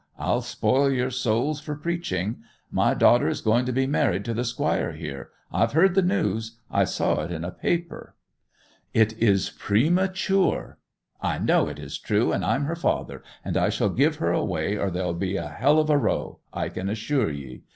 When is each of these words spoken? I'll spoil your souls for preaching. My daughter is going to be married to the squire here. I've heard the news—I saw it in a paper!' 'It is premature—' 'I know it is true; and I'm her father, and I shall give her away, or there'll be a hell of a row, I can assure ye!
I'll 0.17 0.41
spoil 0.41 0.89
your 0.91 1.11
souls 1.11 1.61
for 1.61 1.75
preaching. 1.75 2.37
My 2.71 2.95
daughter 2.95 3.27
is 3.29 3.39
going 3.39 3.65
to 3.67 3.71
be 3.71 3.85
married 3.85 4.25
to 4.25 4.33
the 4.33 4.43
squire 4.43 4.93
here. 4.93 5.29
I've 5.53 5.73
heard 5.73 5.93
the 5.93 6.01
news—I 6.01 6.85
saw 6.85 7.21
it 7.21 7.31
in 7.31 7.43
a 7.45 7.51
paper!' 7.51 8.15
'It 8.95 9.13
is 9.19 9.51
premature—' 9.51 10.77
'I 11.21 11.37
know 11.37 11.67
it 11.67 11.77
is 11.77 11.99
true; 11.99 12.31
and 12.31 12.43
I'm 12.43 12.63
her 12.65 12.75
father, 12.75 13.21
and 13.45 13.55
I 13.55 13.69
shall 13.69 13.89
give 13.89 14.15
her 14.15 14.31
away, 14.31 14.75
or 14.75 14.89
there'll 14.89 15.13
be 15.13 15.35
a 15.37 15.47
hell 15.49 15.77
of 15.77 15.91
a 15.91 15.97
row, 15.99 16.39
I 16.51 16.69
can 16.69 16.89
assure 16.89 17.29
ye! 17.29 17.61